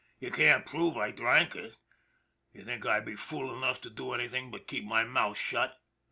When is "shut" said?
5.37-5.77